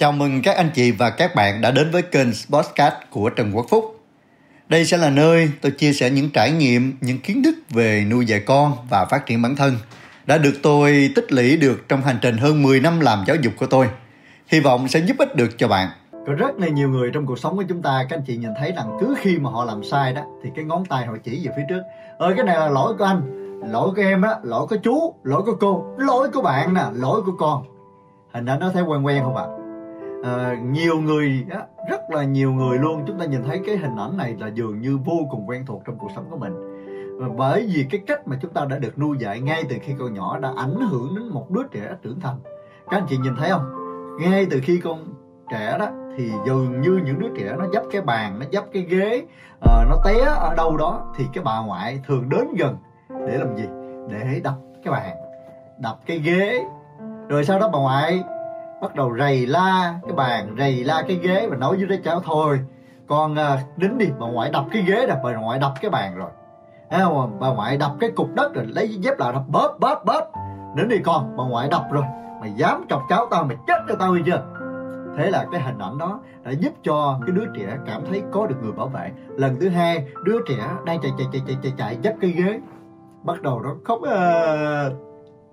[0.00, 3.52] Chào mừng các anh chị và các bạn đã đến với kênh Sportscast của Trần
[3.56, 4.00] Quốc Phúc.
[4.68, 8.26] Đây sẽ là nơi tôi chia sẻ những trải nghiệm, những kiến thức về nuôi
[8.26, 9.76] dạy con và phát triển bản thân
[10.26, 13.52] đã được tôi tích lũy được trong hành trình hơn 10 năm làm giáo dục
[13.58, 13.88] của tôi.
[14.46, 15.88] Hy vọng sẽ giúp ích được cho bạn.
[16.26, 18.50] Có rất là nhiều người trong cuộc sống của chúng ta Các anh chị nhìn
[18.58, 21.46] thấy rằng cứ khi mà họ làm sai đó Thì cái ngón tay họ chỉ
[21.46, 21.82] về phía trước
[22.18, 23.22] Ơi cái này là lỗi của anh
[23.72, 27.22] Lỗi của em đó, lỗi của chú, lỗi của cô Lỗi của bạn nè, lỗi
[27.26, 27.64] của con
[28.32, 29.59] Hình ảnh nó thấy quen quen không ạ à,
[30.22, 31.46] Ờ, nhiều người,
[31.90, 33.04] rất là nhiều người luôn.
[33.06, 35.82] Chúng ta nhìn thấy cái hình ảnh này là dường như vô cùng quen thuộc
[35.84, 36.52] trong cuộc sống của mình.
[37.18, 39.92] Và bởi vì cái cách mà chúng ta đã được nuôi dạy ngay từ khi
[39.98, 42.36] còn nhỏ đã ảnh hưởng đến một đứa trẻ trưởng thành.
[42.90, 43.64] Các anh chị nhìn thấy không?
[44.20, 45.14] Ngay từ khi con
[45.50, 48.82] trẻ đó thì dường như những đứa trẻ nó dấp cái bàn nó dấp cái
[48.82, 49.22] ghế
[49.56, 52.76] uh, nó té ở đâu đó thì cái bà ngoại thường đến gần
[53.26, 53.64] để làm gì?
[54.08, 55.16] Để đập cái bàn
[55.78, 56.64] đập cái ghế.
[57.28, 58.22] Rồi sau đó bà ngoại
[58.82, 62.20] bắt đầu rầy la cái bàn rầy la cái ghế và nói với đứa cháu
[62.20, 62.60] thôi
[63.06, 66.14] con à, đính đi bà ngoại đập cái ghế rồi bà ngoại đập cái bàn
[66.16, 66.30] rồi.
[66.90, 67.36] Thấy không?
[67.40, 70.32] bà ngoại đập cái cục đất rồi lấy dép lại đập bóp bóp bóp.
[70.76, 72.04] Đến đi con bà ngoại đập rồi
[72.40, 74.42] mày dám chọc cháu tao mày chết cho tao đi chưa?
[75.16, 78.46] Thế là cái hình ảnh đó đã giúp cho cái đứa trẻ cảm thấy có
[78.46, 79.10] được người bảo vệ.
[79.28, 82.60] Lần thứ hai đứa trẻ đang chạy chạy chạy chạy chạy chạy dấp cái ghế
[83.22, 84.90] bắt đầu nó khóc à,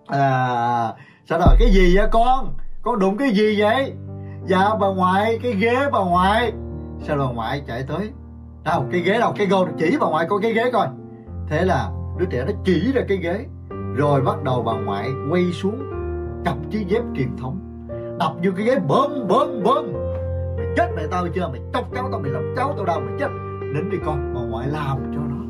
[0.07, 0.93] à
[1.29, 2.53] sao rồi cái gì vậy con?
[2.87, 3.93] Con đụng cái gì vậy?
[4.45, 6.53] Dạ bà ngoại cái ghế bà ngoại.
[7.01, 8.09] Sao bà ngoại chạy tới?
[8.63, 9.33] Đâu cái ghế đâu?
[9.37, 10.87] Cái gô chỉ bà ngoại coi cái ghế coi.
[11.49, 13.45] Thế là đứa trẻ nó chỉ ra cái ghế
[13.95, 15.75] rồi bắt đầu bà ngoại quay xuống
[16.45, 17.59] cặp chiếc dép truyền thống.
[18.19, 19.93] Đập vô cái ghế bơm bơm bơm.
[20.57, 21.47] Mày chết mẹ tao chưa?
[21.47, 22.99] Mày chọc cháu tao mày làm cháu tao đâu?
[22.99, 23.29] Mày chết.
[23.73, 25.43] Nín đi con bà ngoại làm cho nó.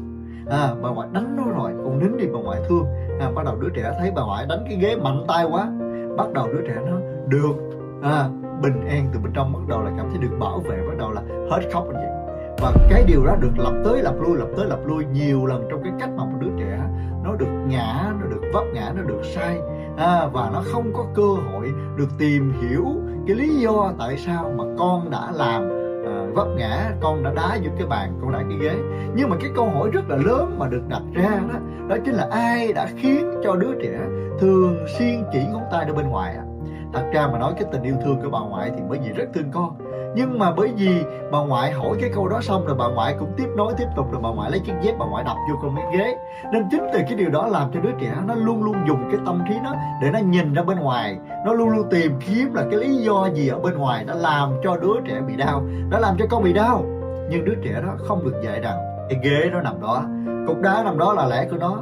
[0.57, 2.85] À, bà ngoại đánh nó rồi con nín đi bà ngoại thương.
[3.19, 5.71] À, bắt đầu đứa trẻ thấy bà ngoại đánh cái ghế mạnh tay quá.
[6.17, 6.97] Bắt đầu đứa trẻ nó
[7.29, 7.55] được
[8.03, 8.29] à,
[8.61, 11.11] bình an từ bên trong bắt đầu là cảm thấy được bảo vệ bắt đầu
[11.11, 12.17] là hết khóc anh chị
[12.61, 15.67] và cái điều đó được lặp tới lặp lui lặp tới lặp lui nhiều lần
[15.69, 16.79] trong cái cách mà một đứa trẻ
[17.23, 19.59] nó được ngã nó được vấp ngã nó được sai
[19.97, 22.85] à, và nó không có cơ hội được tìm hiểu
[23.27, 25.69] cái lý do tại sao mà con đã làm
[26.05, 28.75] à, vấp ngã con đã đá vô cái bàn con đá cái ghế
[29.15, 32.13] nhưng mà cái câu hỏi rất là lớn mà được đặt ra đó đó chính
[32.13, 33.99] là ai đã khiến cho đứa trẻ
[34.39, 36.46] thường xuyên chỉ ngón tay ra bên ngoài à?
[36.93, 39.25] Thật ra mà nói cái tình yêu thương của bà ngoại thì bởi vì rất
[39.33, 39.77] thương con.
[40.15, 43.33] Nhưng mà bởi vì bà ngoại hỏi cái câu đó xong rồi bà ngoại cũng
[43.37, 45.75] tiếp nối tiếp tục rồi bà ngoại lấy chiếc dép bà ngoại đập vô con
[45.75, 46.17] cái ghế.
[46.51, 49.19] Nên chính từ cái điều đó làm cho đứa trẻ nó luôn luôn dùng cái
[49.25, 51.17] tâm trí nó để nó nhìn ra bên ngoài.
[51.45, 54.51] Nó luôn luôn tìm kiếm là cái lý do gì ở bên ngoài đã làm
[54.63, 55.63] cho đứa trẻ bị đau.
[55.89, 56.83] Đã làm cho con bị đau.
[57.29, 58.77] Nhưng đứa trẻ đó không được dạy rằng
[59.09, 60.03] cái ghế nó nằm đó
[60.47, 61.77] cục đá nằm đó là lẽ của nó.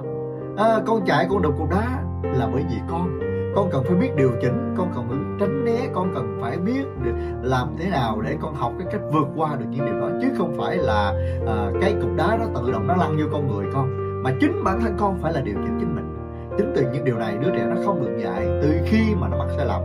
[0.57, 1.87] À, con chạy con đục cục đá
[2.23, 3.19] là bởi vì con
[3.55, 6.83] con cần phải biết điều chỉnh con cần phải tránh né con cần phải biết
[7.41, 10.27] làm thế nào để con học cái cách vượt qua được những điều đó chứ
[10.37, 13.65] không phải là uh, cái cục đá nó tự động nó lăn vô con người
[13.73, 13.89] con.
[14.23, 16.17] Mà chính bản thân con phải là điều chỉnh chính mình.
[16.57, 19.37] Chính từ những điều này đứa trẻ nó không được dạy từ khi mà nó
[19.37, 19.81] mắc sai lầm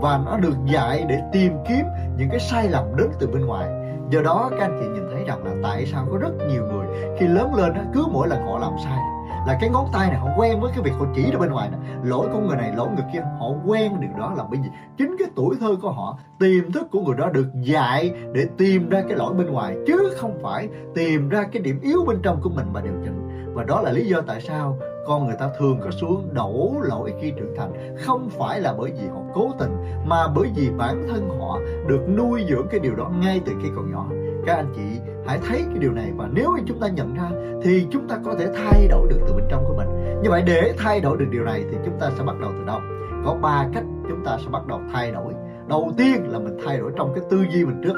[0.00, 1.84] và nó được dạy để tìm kiếm
[2.18, 3.68] những cái sai lầm đến từ bên ngoài.
[4.10, 6.86] Do đó các anh chị nhìn thấy rằng là tại sao có rất nhiều người
[7.18, 8.98] khi lớn lên cứ mỗi lần họ làm sai
[9.46, 11.70] là cái ngón tay này họ quen với cái việc họ chỉ ra bên ngoài
[11.70, 11.80] này.
[12.04, 14.68] lỗi của người này, lỗi người kia, họ quen điều đó là bởi vì
[14.98, 18.88] chính cái tuổi thơ của họ, tiềm thức của người đó được dạy để tìm
[18.88, 22.40] ra cái lỗi bên ngoài, chứ không phải tìm ra cái điểm yếu bên trong
[22.42, 23.26] của mình mà điều chỉnh.
[23.54, 27.12] Và đó là lý do tại sao con người ta thường có xuống đổ lỗi
[27.20, 27.96] khi trưởng thành.
[27.98, 32.00] Không phải là bởi vì họ cố tình, mà bởi vì bản thân họ được
[32.16, 34.06] nuôi dưỡng cái điều đó ngay từ khi còn nhỏ.
[34.46, 37.30] Các anh chị hãy thấy cái điều này và nếu như chúng ta nhận ra
[37.62, 39.88] thì chúng ta có thể thay đổi được từ bên trong của mình.
[40.22, 42.64] Như vậy để thay đổi được điều này thì chúng ta sẽ bắt đầu từ
[42.64, 42.80] đâu?
[43.24, 45.34] Có ba cách chúng ta sẽ bắt đầu thay đổi.
[45.68, 47.94] Đầu tiên là mình thay đổi trong cái tư duy mình trước,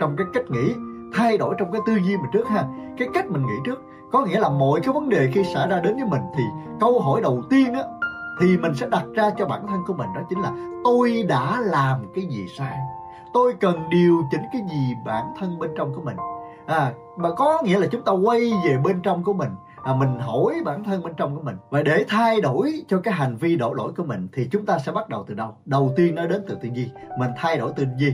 [0.00, 0.74] trong cái cách nghĩ.
[1.14, 2.64] Thay đổi trong cái tư duy mình trước ha.
[2.98, 3.82] Cái cách mình nghĩ trước
[4.12, 6.42] có nghĩa là mọi cái vấn đề khi xảy ra đến với mình thì
[6.80, 7.82] câu hỏi đầu tiên á,
[8.40, 10.52] thì mình sẽ đặt ra cho bản thân của mình đó chính là
[10.84, 12.78] tôi đã làm cái gì sai?
[13.32, 16.16] Tôi cần điều chỉnh cái gì bản thân bên trong của mình?
[16.66, 19.50] À mà có nghĩa là chúng ta quay về bên trong của mình.
[19.82, 21.56] À, mình hỏi bản thân bên trong của mình.
[21.70, 24.78] Và để thay đổi cho cái hành vi đổ lỗi của mình thì chúng ta
[24.78, 25.56] sẽ bắt đầu từ đâu?
[25.64, 26.88] Đầu tiên nó đến từ tư duy
[27.18, 28.12] mình thay đổi tư duy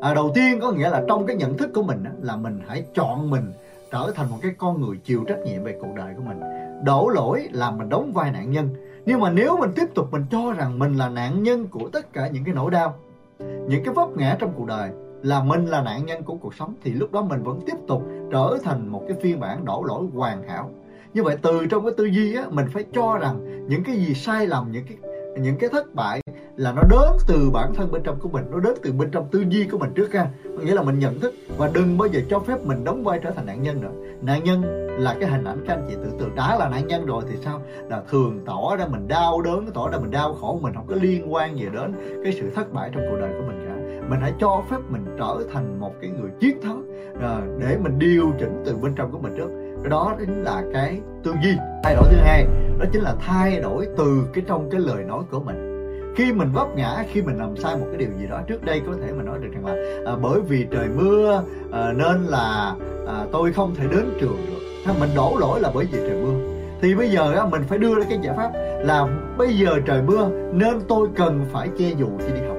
[0.00, 2.84] à, đầu tiên có nghĩa là trong cái nhận thức của mình là mình hãy
[2.94, 3.52] chọn mình
[3.92, 6.40] trở thành một cái con người chịu trách nhiệm về cuộc đời của mình.
[6.84, 8.68] Đổ lỗi là mình đóng vai nạn nhân.
[9.06, 12.12] Nhưng mà nếu mình tiếp tục mình cho rằng mình là nạn nhân của tất
[12.12, 12.94] cả những cái nỗi đau
[13.38, 14.90] những cái vấp ngã trong cuộc đời
[15.26, 18.02] là mình là nạn nhân của cuộc sống, thì lúc đó mình vẫn tiếp tục
[18.32, 20.70] trở thành một cái phiên bản đổ lỗi hoàn hảo.
[21.14, 24.14] Như vậy từ trong cái tư duy á, mình phải cho rằng những cái gì
[24.14, 24.96] sai lầm, những cái
[25.40, 26.20] những cái thất bại
[26.56, 29.28] là nó đến từ bản thân bên trong của mình, nó đến từ bên trong
[29.30, 30.28] tư duy của mình trước ha.
[30.44, 33.30] Nghĩa là mình nhận thức và đừng bao giờ cho phép mình đóng vai trở
[33.30, 33.92] thành nạn nhân nữa.
[34.22, 34.62] Nạn nhân
[34.98, 36.34] là cái hình ảnh các anh chị tưởng tượng.
[36.34, 37.60] Đã là nạn nhân rồi thì sao?
[37.88, 40.94] Là thường tỏ ra mình đau đớn, tỏ ra mình đau khổ, mình không có
[41.00, 41.92] liên quan gì đến
[42.24, 43.62] cái sự thất bại trong cuộc đời của mình.
[43.65, 43.65] cả
[44.08, 46.82] mình hãy cho phép mình trở thành một cái người chiến thắng
[47.22, 49.50] à, để mình điều chỉnh từ bên trong của mình trước.
[49.82, 52.46] Cái đó chính là cái tư duy thay đổi thứ hai
[52.78, 55.72] đó chính là thay đổi từ cái trong cái lời nói của mình.
[56.16, 58.82] Khi mình vấp ngã khi mình làm sai một cái điều gì đó trước đây
[58.86, 59.74] có thể mình nói được rằng là
[60.12, 61.42] à, bởi vì trời mưa
[61.72, 62.74] à, nên là
[63.06, 64.92] à, tôi không thể đến trường được.
[65.00, 66.34] Mình đổ lỗi là bởi vì trời mưa.
[66.80, 69.06] Thì bây giờ á, mình phải đưa ra cái giải pháp là
[69.38, 72.55] bây giờ trời mưa nên tôi cần phải che dù khi đi học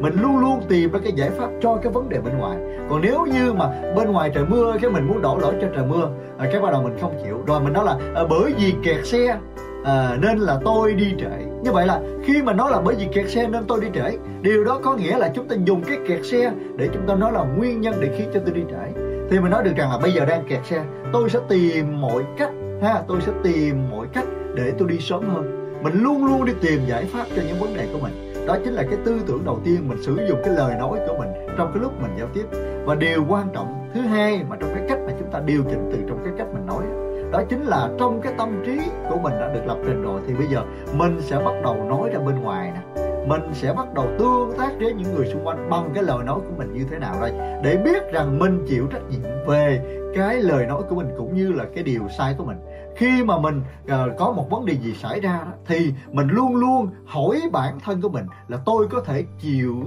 [0.00, 2.58] mình luôn luôn tìm ra cái giải pháp cho cái vấn đề bên ngoài.
[2.90, 3.66] Còn nếu như mà
[3.96, 6.08] bên ngoài trời mưa cái mình muốn đổ lỗi cho trời mưa
[6.38, 7.42] à, cái bắt đầu mình không chịu.
[7.46, 9.38] Rồi mình nói là à, bởi vì kẹt xe
[9.84, 11.44] à, nên là tôi đi trễ.
[11.62, 14.16] Như vậy là khi mà nói là bởi vì kẹt xe nên tôi đi trễ
[14.42, 17.32] điều đó có nghĩa là chúng ta dùng cái kẹt xe để chúng ta nói
[17.32, 19.00] là nguyên nhân để khiến cho tôi đi trễ.
[19.30, 22.22] Thì mình nói được rằng là bây giờ đang kẹt xe tôi sẽ tìm mọi
[22.38, 22.50] cách
[22.82, 24.24] ha tôi sẽ tìm mọi cách
[24.54, 25.76] để tôi đi sớm hơn.
[25.82, 28.72] Mình luôn luôn đi tìm giải pháp cho những vấn đề của mình đó chính
[28.72, 31.70] là cái tư tưởng đầu tiên mình sử dụng cái lời nói của mình trong
[31.74, 32.44] cái lúc mình giao tiếp.
[32.84, 35.90] Và điều quan trọng thứ hai mà trong cái cách mà chúng ta điều chỉnh
[35.92, 36.84] từ trong cái cách mình nói
[37.32, 38.78] đó chính là trong cái tâm trí
[39.10, 40.62] của mình đã được lập trình rồi thì bây giờ
[40.92, 43.02] mình sẽ bắt đầu nói ra bên ngoài nè.
[43.26, 46.38] Mình sẽ bắt đầu tương tác với những người xung quanh bằng cái lời nói
[46.40, 47.32] của mình như thế nào đây?
[47.64, 49.82] Để biết rằng mình chịu trách nhiệm về
[50.14, 52.58] cái lời nói của mình cũng như là cái điều sai của mình.
[52.96, 56.56] Khi mà mình uh, có một vấn đề gì xảy ra đó, thì mình luôn
[56.56, 59.84] luôn hỏi bản thân của mình là tôi có thể chịu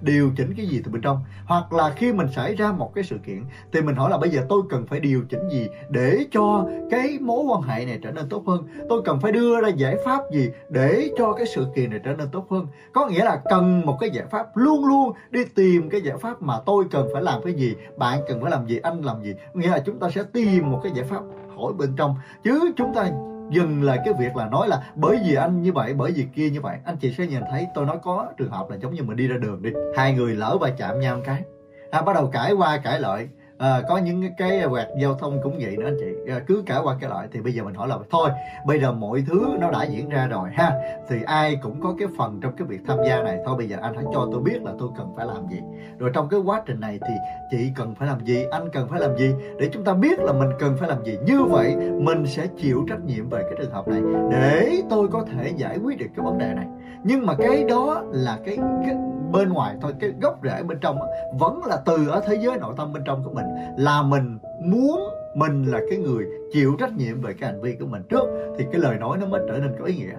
[0.00, 1.20] điều chỉnh cái gì từ bên trong.
[1.46, 4.30] Hoặc là khi mình xảy ra một cái sự kiện, thì mình hỏi là bây
[4.30, 8.10] giờ tôi cần phải điều chỉnh gì để cho cái mối quan hệ này trở
[8.10, 8.66] nên tốt hơn?
[8.88, 12.12] Tôi cần phải đưa ra giải pháp gì để cho cái sự kiện này trở
[12.12, 12.66] nên tốt hơn?
[12.92, 16.42] Có nghĩa là cần một cái giải pháp luôn luôn đi tìm cái giải pháp
[16.42, 19.34] mà tôi cần phải làm cái gì, bạn cần phải làm gì, anh làm gì.
[19.54, 21.20] Nghĩa là chúng ta sẽ tìm một cái giải pháp
[21.56, 22.14] hỏi bên trong.
[22.44, 23.10] Chứ chúng ta
[23.50, 26.50] dừng lại cái việc là nói là bởi vì anh như vậy bởi vì kia
[26.50, 26.78] như vậy.
[26.84, 29.28] Anh chị sẽ nhìn thấy tôi nói có trường hợp là giống như mình đi
[29.28, 29.70] ra đường đi.
[29.96, 31.42] Hai người lỡ va chạm nhau một cái.
[31.90, 35.58] À, bắt đầu cãi qua cãi lại à, có những cái quẹt giao thông cũng
[35.60, 36.32] vậy nữa anh chị.
[36.32, 38.30] À, cứ cả qua cái lại thì bây giờ mình hỏi là thôi
[38.66, 40.72] bây giờ mọi thứ nó đã diễn ra rồi ha
[41.08, 43.38] thì ai cũng có cái phần trong cái việc tham gia này.
[43.46, 45.60] Thôi bây giờ anh hãy cho tôi biết là tôi cần phải làm gì.
[45.98, 47.14] Rồi trong cái quá trình này thì
[47.50, 49.34] chị cần phải làm gì anh cần phải làm gì?
[49.58, 51.18] Để chúng ta biết là mình cần phải làm gì.
[51.26, 54.00] Như vậy mình sẽ chịu trách nhiệm về cái trường hợp này
[54.30, 56.66] để tôi có thể giải quyết được cái vấn đề này.
[57.04, 58.96] Nhưng mà cái đó là cái, cái
[59.32, 60.98] bên ngoài thôi, cái gốc rễ bên trong
[61.38, 63.46] vẫn là từ ở thế giới nội tâm bên trong của mình,
[63.76, 65.00] là mình muốn
[65.34, 68.24] mình là cái người chịu trách nhiệm về cái hành vi của mình trước,
[68.58, 70.14] thì cái lời nói nó mới trở nên có ý nghĩa.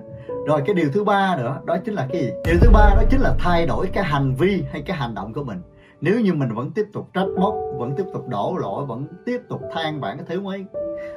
[0.48, 2.31] Rồi cái điều thứ ba nữa, đó chính là cái gì?
[2.45, 5.33] Điều thứ ba đó chính là thay đổi cái hành vi hay cái hành động
[5.33, 5.62] của mình.
[6.01, 9.42] Nếu như mình vẫn tiếp tục trách móc, vẫn tiếp tục đổ lỗi, vẫn tiếp
[9.50, 10.65] tục than vãn cái thứ mấy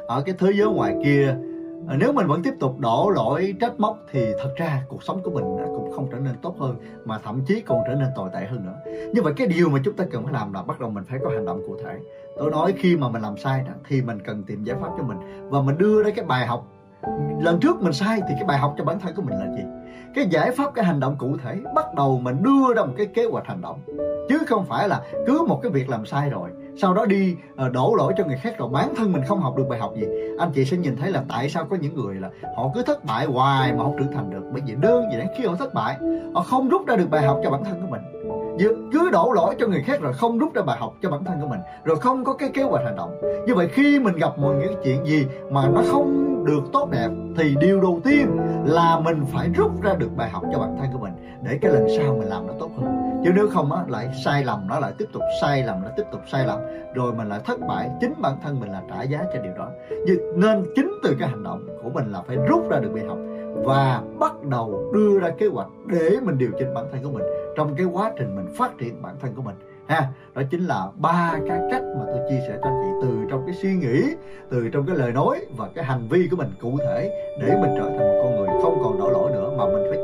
[0.07, 1.37] ở cái thế giới ngoài kia
[1.89, 5.23] À, nếu mình vẫn tiếp tục đổ lỗi, trách móc thì thật ra cuộc sống
[5.23, 8.31] của mình cũng không trở nên tốt hơn, mà thậm chí còn trở nên tồi
[8.35, 8.77] tệ hơn nữa.
[9.15, 11.19] Như vậy cái điều mà chúng ta cần phải làm là bắt đầu mình phải
[11.25, 11.99] có hành động cụ thể.
[12.39, 15.05] Tôi nói khi mà mình làm sai đó, thì mình cần tìm giải pháp cho
[15.05, 15.19] mình.
[15.51, 16.67] Và mình đưa ra cái bài học.
[17.41, 19.63] Lần trước mình sai thì cái bài học cho bản thân của mình là gì?
[20.15, 21.57] Cái giải pháp, cái hành động cụ thể.
[21.75, 23.81] Bắt đầu mình đưa ra một cái kế hoạch hành động.
[24.29, 27.69] Chứ không phải là cứ một cái việc làm sai rồi sau đó đi ờ,
[27.69, 30.07] đổ lỗi cho người khác rồi bản thân mình không học được bài học gì.
[30.39, 33.05] Anh chị sẽ nhìn thấy là tại sao có những người là họ cứ thất
[33.05, 34.43] bại hoài mà không trưởng thành được.
[34.53, 35.97] Bởi vì đơn giản khi họ thất bại,
[36.35, 38.01] họ không rút ra được bài học cho bản thân của mình.
[38.93, 41.41] Cứ đổ lỗi cho người khác rồi không rút ra bài học cho bản thân
[41.41, 43.21] của mình, rồi không có cái kế hoạch hành động.
[43.47, 47.09] Như vậy khi mình gặp một những chuyện gì mà nó không được tốt đẹp,
[47.37, 50.87] thì điều đầu tiên là mình phải rút ra được bài học cho bản thân
[50.93, 53.85] của mình để cái lần sau mình làm nó tốt hơn chứ nếu không á,
[53.89, 56.61] lại sai lầm, nó lại tiếp tục sai lầm, nó tiếp tục sai lầm.
[56.95, 59.69] Rồi mình lại thất bại, chính bản thân mình là trả giá cho điều đó.
[60.37, 63.19] Nên chính từ cái hành động của mình là phải rút ra được bài học
[63.65, 67.25] và bắt đầu đưa ra kế hoạch để mình điều chỉnh bản thân của mình.
[67.57, 69.55] Trong cái quá trình mình phát triển bản thân của mình,
[69.87, 73.17] ha, đó chính là ba cái cách mà tôi chia sẻ cho anh chị từ
[73.31, 74.03] trong cái suy nghĩ,
[74.51, 77.11] từ trong cái lời nói và cái hành vi của mình cụ thể
[77.41, 78.00] để mình trở thành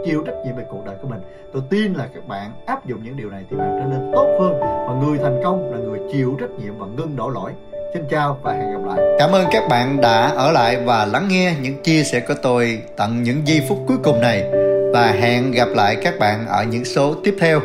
[0.07, 1.21] chịu trách nhiệm về cuộc đời của mình
[1.53, 4.37] tôi tin là các bạn áp dụng những điều này thì bạn trở nên tốt
[4.41, 7.53] hơn và người thành công là người chịu trách nhiệm và ngưng đổ lỗi
[7.95, 8.99] Xin chào và hẹn gặp lại.
[9.19, 12.79] Cảm ơn các bạn đã ở lại và lắng nghe những chia sẻ của tôi
[12.97, 14.45] tận những giây phút cuối cùng này
[14.93, 17.61] và hẹn gặp lại các bạn ở những số tiếp theo.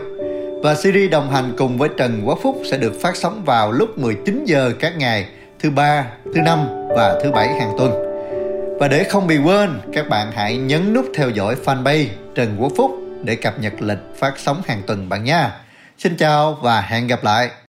[0.63, 3.97] Và series đồng hành cùng với Trần Quốc Phúc sẽ được phát sóng vào lúc
[3.97, 5.27] 19 giờ các ngày
[5.59, 6.05] thứ ba,
[6.35, 8.10] thứ năm và thứ bảy hàng tuần.
[8.81, 12.71] Và để không bị quên, các bạn hãy nhấn nút theo dõi fanpage Trần Quốc
[12.77, 12.91] Phúc
[13.23, 15.51] để cập nhật lịch phát sóng hàng tuần bạn nha.
[15.97, 17.51] Xin chào và hẹn gặp lại.